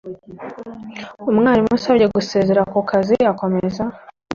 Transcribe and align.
umwarimu 1.29 1.71
usabye 1.77 2.05
gusezera 2.15 2.61
ku 2.71 2.79
kazi 2.89 3.15
akomeza 3.31 3.83